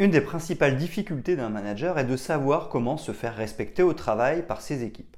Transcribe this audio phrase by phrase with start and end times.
[0.00, 4.46] Une des principales difficultés d'un manager est de savoir comment se faire respecter au travail
[4.46, 5.14] par ses équipes.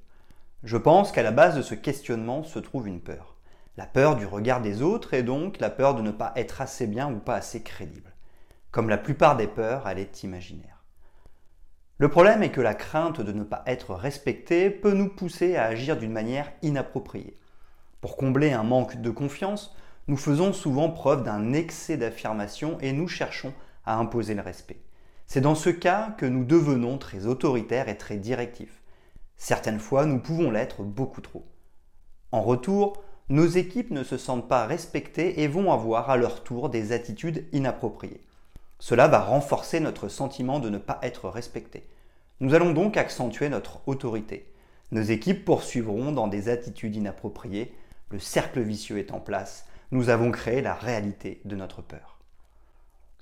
[0.65, 3.37] Je pense qu'à la base de ce questionnement se trouve une peur.
[3.77, 6.89] La peur du regard des autres et donc la peur de ne pas être assez
[6.89, 8.13] bien ou pas assez crédible.
[8.73, 10.83] Comme la plupart des peurs, elle est imaginaire.
[11.99, 15.67] Le problème est que la crainte de ne pas être respecté peut nous pousser à
[15.67, 17.39] agir d'une manière inappropriée.
[18.01, 19.77] Pour combler un manque de confiance,
[20.09, 23.55] nous faisons souvent preuve d'un excès d'affirmation et nous cherchons
[23.85, 24.81] à imposer le respect.
[25.27, 28.83] C'est dans ce cas que nous devenons très autoritaires et très directifs.
[29.37, 31.45] Certaines fois, nous pouvons l'être beaucoup trop.
[32.33, 36.69] En retour, nos équipes ne se sentent pas respectées et vont avoir à leur tour
[36.69, 38.21] des attitudes inappropriées.
[38.79, 41.87] Cela va renforcer notre sentiment de ne pas être respecté.
[42.41, 44.53] Nous allons donc accentuer notre autorité.
[44.91, 47.73] Nos équipes poursuivront dans des attitudes inappropriées.
[48.11, 49.67] Le cercle vicieux est en place.
[49.93, 52.19] Nous avons créé la réalité de notre peur.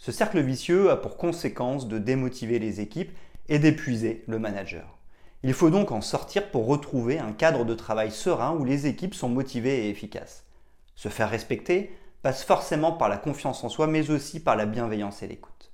[0.02, 3.12] Ce cercle vicieux a pour conséquence de démotiver les équipes
[3.50, 4.96] et d'épuiser le manager.
[5.42, 9.12] Il faut donc en sortir pour retrouver un cadre de travail serein où les équipes
[9.12, 10.46] sont motivées et efficaces.
[10.94, 15.22] Se faire respecter passe forcément par la confiance en soi, mais aussi par la bienveillance
[15.22, 15.70] et l'écoute.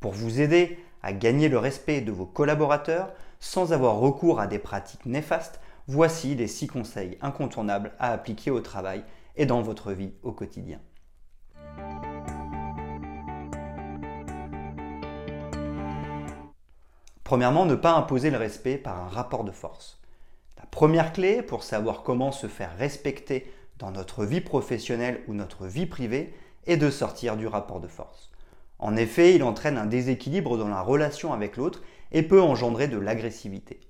[0.00, 4.58] Pour vous aider à gagner le respect de vos collaborateurs sans avoir recours à des
[4.58, 9.04] pratiques néfastes, voici les 6 conseils incontournables à appliquer au travail
[9.36, 10.80] et dans votre vie au quotidien.
[17.26, 20.00] Premièrement, ne pas imposer le respect par un rapport de force.
[20.58, 25.66] La première clé pour savoir comment se faire respecter dans notre vie professionnelle ou notre
[25.66, 26.32] vie privée
[26.68, 28.30] est de sortir du rapport de force.
[28.78, 32.96] En effet, il entraîne un déséquilibre dans la relation avec l'autre et peut engendrer de
[32.96, 33.80] l'agressivité.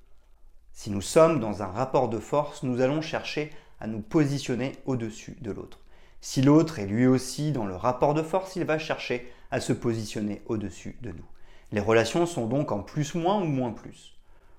[0.73, 5.37] Si nous sommes dans un rapport de force, nous allons chercher à nous positionner au-dessus
[5.43, 5.81] de l'autre.
[6.23, 9.75] Si l'autre est lui aussi dans le rapport de force, il va chercher à se
[9.75, 11.36] positionner au-dessus de nous.
[11.73, 14.17] Les relations sont donc en plus-moins ou moins-plus.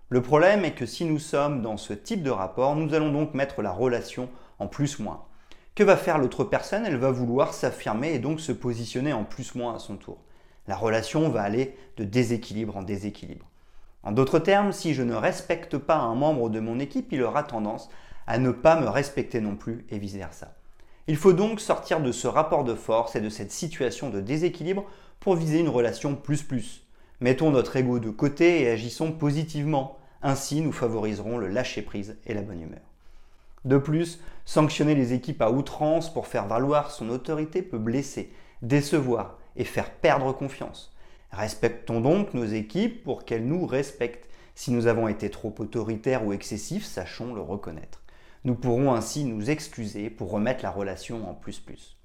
[0.10, 3.34] Le problème est que si nous sommes dans ce type de rapport, nous allons donc
[3.34, 4.30] mettre la relation
[4.60, 5.24] en plus-moins.
[5.74, 6.86] Que va faire l'autre personne?
[6.86, 10.18] Elle va vouloir s'affirmer et donc se positionner en plus-moins à son tour.
[10.68, 13.46] La relation va aller de déséquilibre en déséquilibre.
[14.04, 17.44] En d'autres termes, si je ne respecte pas un membre de mon équipe, il aura
[17.44, 17.90] tendance
[18.26, 20.56] à ne pas me respecter non plus et vice-versa.
[21.08, 24.84] Il faut donc sortir de ce rapport de force et de cette situation de déséquilibre
[25.22, 26.87] pour viser une relation plus-plus.
[27.20, 29.98] Mettons notre ego de côté et agissons positivement.
[30.22, 32.82] Ainsi, nous favoriserons le lâcher-prise et la bonne humeur.
[33.66, 39.40] De plus, sanctionner les équipes à outrance pour faire valoir son autorité peut blesser, décevoir
[39.56, 40.96] et faire perdre confiance.
[41.32, 44.30] Respectons donc nos équipes pour qu'elles nous respectent.
[44.54, 48.04] Si nous avons été trop autoritaires ou excessifs, sachons le reconnaître.
[48.44, 51.98] Nous pourrons ainsi nous excuser pour remettre la relation en plus-plus.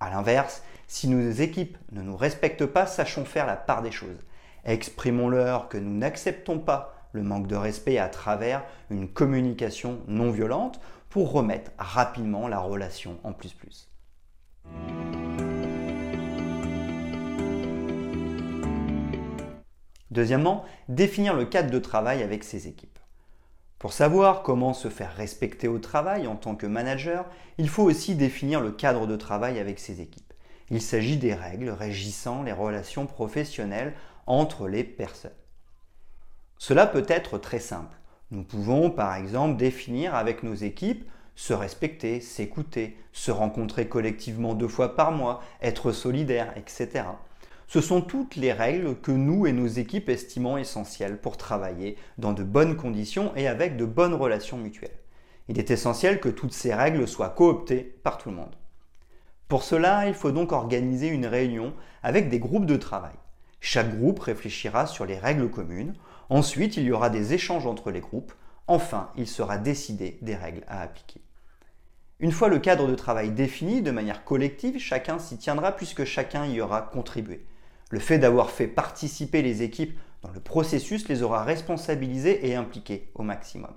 [0.00, 4.24] A l'inverse, si nos équipes ne nous respectent pas, sachons faire la part des choses.
[4.66, 10.80] Exprimons-leur que nous n'acceptons pas le manque de respect à travers une communication non violente
[11.08, 13.88] pour remettre rapidement la relation en plus plus.
[20.10, 22.98] Deuxièmement, définir le cadre de travail avec ses équipes.
[23.78, 27.24] Pour savoir comment se faire respecter au travail en tant que manager,
[27.58, 30.32] il faut aussi définir le cadre de travail avec ses équipes.
[30.70, 33.94] Il s'agit des règles régissant les relations professionnelles
[34.26, 35.30] entre les personnes.
[36.58, 37.96] Cela peut être très simple.
[38.30, 44.68] Nous pouvons par exemple définir avec nos équipes se respecter, s'écouter, se rencontrer collectivement deux
[44.68, 47.04] fois par mois, être solidaire, etc.
[47.68, 52.32] Ce sont toutes les règles que nous et nos équipes estimons essentielles pour travailler dans
[52.32, 54.98] de bonnes conditions et avec de bonnes relations mutuelles.
[55.48, 58.56] Il est essentiel que toutes ces règles soient cooptées par tout le monde.
[59.46, 63.14] Pour cela, il faut donc organiser une réunion avec des groupes de travail.
[63.68, 65.96] Chaque groupe réfléchira sur les règles communes.
[66.28, 68.32] Ensuite, il y aura des échanges entre les groupes.
[68.68, 71.20] Enfin, il sera décidé des règles à appliquer.
[72.20, 76.46] Une fois le cadre de travail défini de manière collective, chacun s'y tiendra puisque chacun
[76.46, 77.44] y aura contribué.
[77.90, 83.10] Le fait d'avoir fait participer les équipes dans le processus les aura responsabilisés et impliqués
[83.16, 83.74] au maximum.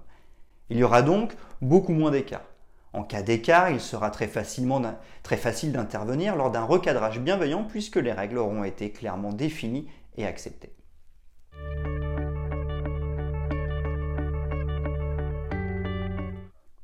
[0.70, 1.34] Il y aura donc
[1.64, 2.46] beaucoup moins d'écart.
[2.92, 8.40] En cas d'écart, il sera très, facile d'intervenir lors d'un recadrage bienveillant puisque les règles
[8.40, 9.88] auront été clairement définies
[10.18, 10.74] et acceptées.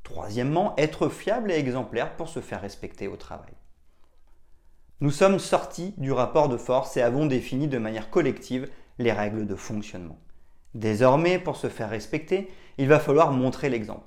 [0.04, 3.54] Troisièmement, être fiable et exemplaire pour se faire respecter au travail.
[5.00, 8.68] Nous sommes sortis du rapport de force et avons défini de manière collective
[8.98, 10.18] les règles de fonctionnement.
[10.74, 14.06] Désormais, pour se faire respecter, il va falloir montrer l'exemple.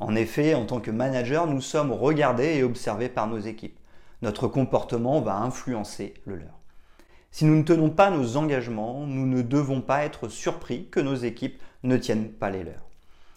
[0.00, 3.78] En effet, en tant que manager, nous sommes regardés et observés par nos équipes.
[4.22, 6.58] Notre comportement va influencer le leur.
[7.30, 11.14] Si nous ne tenons pas nos engagements, nous ne devons pas être surpris que nos
[11.14, 12.88] équipes ne tiennent pas les leurs.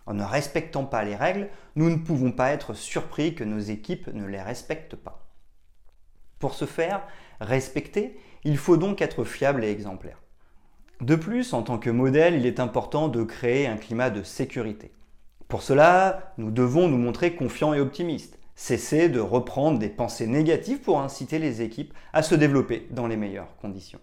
[0.05, 4.07] En ne respectant pas les règles, nous ne pouvons pas être surpris que nos équipes
[4.07, 5.29] ne les respectent pas.
[6.39, 7.05] Pour se faire
[7.39, 10.21] respecter, il faut donc être fiable et exemplaire.
[11.01, 14.91] De plus, en tant que modèle, il est important de créer un climat de sécurité.
[15.47, 20.79] Pour cela, nous devons nous montrer confiants et optimistes, cesser de reprendre des pensées négatives
[20.79, 23.99] pour inciter les équipes à se développer dans les meilleures conditions.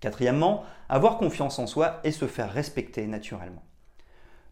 [0.00, 3.62] Quatrièmement, avoir confiance en soi et se faire respecter naturellement.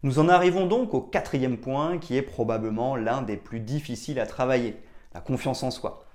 [0.01, 4.25] Nous en arrivons donc au quatrième point qui est probablement l'un des plus difficiles à
[4.25, 4.81] travailler,
[5.13, 6.05] la confiance en soi.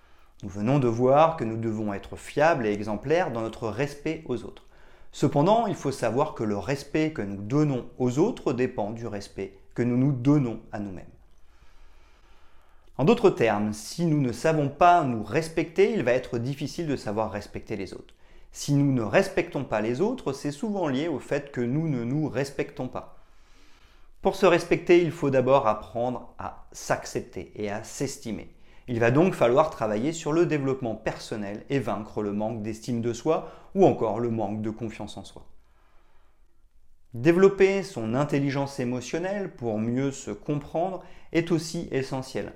[0.42, 4.44] Nous venons de voir que nous devons être fiables et exemplaires dans notre respect aux
[4.44, 4.67] autres.
[5.12, 9.54] Cependant, il faut savoir que le respect que nous donnons aux autres dépend du respect
[9.74, 11.04] que nous nous donnons à nous-mêmes.
[12.98, 16.96] En d'autres termes, si nous ne savons pas nous respecter, il va être difficile de
[16.96, 18.14] savoir respecter les autres.
[18.50, 22.02] Si nous ne respectons pas les autres, c'est souvent lié au fait que nous ne
[22.02, 23.18] nous respectons pas.
[24.20, 28.52] Pour se respecter, il faut d'abord apprendre à s'accepter et à s'estimer.
[28.90, 33.12] Il va donc falloir travailler sur le développement personnel et vaincre le manque d'estime de
[33.12, 35.46] soi ou encore le manque de confiance en soi.
[37.12, 41.02] Développer son intelligence émotionnelle pour mieux se comprendre
[41.32, 42.54] est aussi essentiel.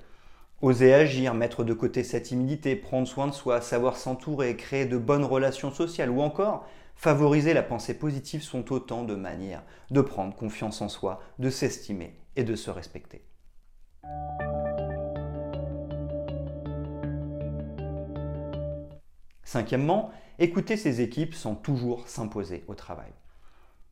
[0.62, 4.96] Oser agir, mettre de côté sa timidité, prendre soin de soi, savoir s'entourer, créer de
[4.96, 10.34] bonnes relations sociales ou encore favoriser la pensée positive sont autant de manières de prendre
[10.34, 13.23] confiance en soi, de s'estimer et de se respecter.
[19.52, 23.12] Cinquièmement, écouter ses équipes sans toujours s'imposer au travail.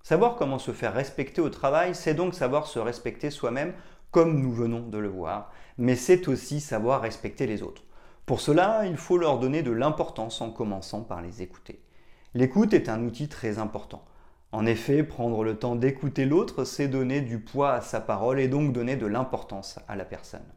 [0.02, 3.74] Savoir comment se faire respecter au travail, c'est donc savoir se respecter soi-même
[4.10, 7.82] comme nous venons de le voir, mais c'est aussi savoir respecter les autres.
[8.24, 11.84] Pour cela, il faut leur donner de l'importance en commençant par les écouter.
[12.32, 14.06] L'écoute est un outil très important.
[14.52, 18.48] En effet, prendre le temps d'écouter l'autre, c'est donner du poids à sa parole et
[18.48, 20.54] donc donner de l'importance à la personne.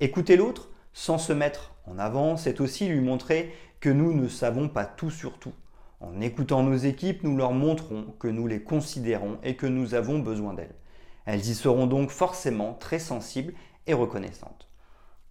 [0.00, 3.52] Écouter l'autre sans se mettre en avant, c'est aussi lui montrer
[3.82, 5.52] que nous ne savons pas tout sur tout.
[5.98, 10.20] En écoutant nos équipes, nous leur montrons que nous les considérons et que nous avons
[10.20, 10.76] besoin d'elles.
[11.26, 13.54] Elles y seront donc forcément très sensibles
[13.88, 14.68] et reconnaissantes.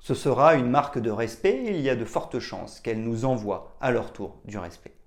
[0.01, 3.23] Ce sera une marque de respect et il y a de fortes chances qu'elles nous
[3.23, 4.97] envoient à leur tour du respect.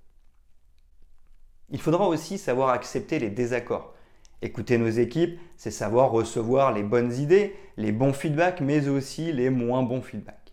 [1.69, 3.93] Il faudra aussi savoir accepter les désaccords.
[4.41, 9.51] Écouter nos équipes, c'est savoir recevoir les bonnes idées, les bons feedbacks, mais aussi les
[9.51, 10.44] moins bons feedbacks.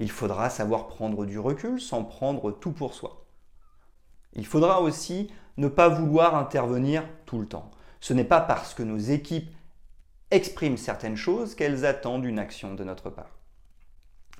[0.00, 3.26] Il faudra savoir prendre du recul sans prendre tout pour soi.
[4.32, 7.70] Il faudra aussi ne pas vouloir intervenir tout le temps.
[8.00, 9.54] Ce n'est pas parce que nos équipes
[10.30, 13.38] expriment certaines choses qu'elles attendent une action de notre part.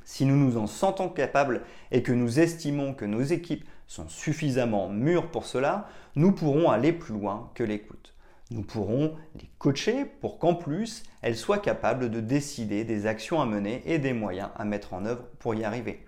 [0.02, 4.88] Si nous nous en sentons capables et que nous estimons que nos équipes sont suffisamment
[4.88, 8.14] mûres pour cela, nous pourrons aller plus loin que l'écoute.
[8.50, 13.47] Nous pourrons les coacher pour qu'en plus, elles soient capables de décider des actions à
[13.47, 16.05] mener et des moyens à mettre en œuvre pour y arriver.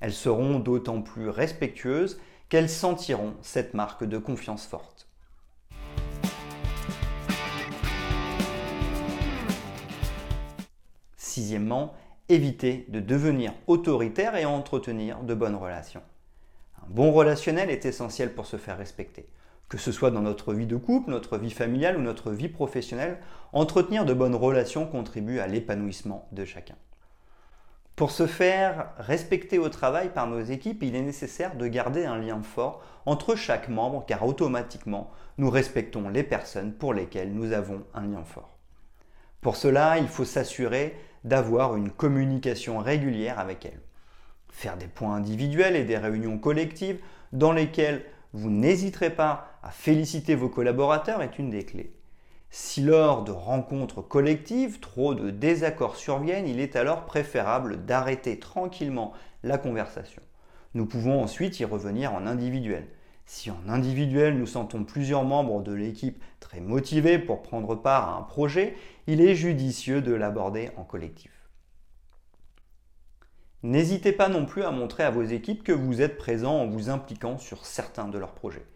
[0.00, 2.18] Elles seront d'autant plus respectueuses
[2.48, 5.08] qu'elles sentiront cette marque de confiance forte.
[11.16, 11.94] Sixièmement,
[12.28, 16.02] éviter de devenir autoritaire et entretenir de bonnes relations.
[16.82, 19.26] Un bon relationnel est essentiel pour se faire respecter.
[19.68, 23.18] Que ce soit dans notre vie de couple, notre vie familiale ou notre vie professionnelle,
[23.52, 26.76] entretenir de bonnes relations contribue à l'épanouissement de chacun.
[27.96, 32.18] Pour se faire respecter au travail par nos équipes, il est nécessaire de garder un
[32.18, 37.84] lien fort entre chaque membre car automatiquement, nous respectons les personnes pour lesquelles nous avons
[37.94, 38.50] un lien fort.
[39.40, 43.80] Pour cela, il faut s'assurer d'avoir une communication régulière avec elles.
[44.50, 47.00] Faire des points individuels et des réunions collectives
[47.32, 51.94] dans lesquelles vous n'hésiterez pas à féliciter vos collaborateurs est une des clés.
[52.50, 59.12] Si lors de rencontres collectives, trop de désaccords surviennent, il est alors préférable d'arrêter tranquillement
[59.44, 60.20] la conversation.
[60.74, 62.88] Nous pouvons ensuite y revenir en individuel.
[63.24, 68.18] Si en individuel nous sentons plusieurs membres de l'équipe très motivés pour prendre part à
[68.18, 68.74] un projet,
[69.06, 71.43] il est judicieux de l'aborder en collectif.
[73.64, 76.90] N'hésitez pas non plus à montrer à vos équipes que vous êtes présent en vous
[76.90, 78.66] impliquant sur certains de leurs projets.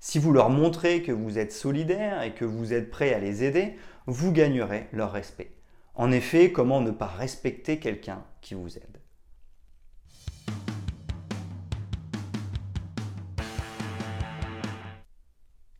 [0.00, 3.44] Si vous leur montrez que vous êtes solidaire et que vous êtes prêt à les
[3.44, 3.76] aider,
[4.06, 5.52] vous gagnerez leur respect.
[5.94, 8.96] En effet, comment ne pas respecter quelqu'un qui vous aide?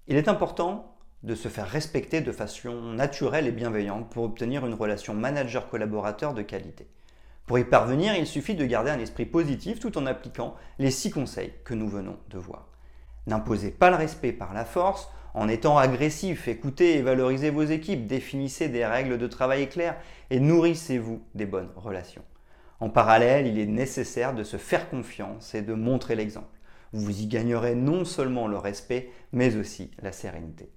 [0.08, 4.74] Il est important de se faire respecter de façon naturelle et bienveillante pour obtenir une
[4.74, 6.86] relation manager-collaborateur de qualité.
[7.48, 11.10] Pour y parvenir, il suffit de garder un esprit positif tout en appliquant les six
[11.10, 12.68] conseils que nous venons de voir.
[13.26, 18.06] N'imposez pas le respect par la force en étant agressif, écoutez et valorisez vos équipes,
[18.06, 19.96] définissez des règles de travail claires
[20.28, 22.24] et nourrissez-vous des bonnes relations.
[22.80, 26.46] En parallèle, il est nécessaire de se faire confiance et de montrer l'exemple.
[26.92, 30.70] Vous y gagnerez non seulement le respect, mais aussi la sérénité.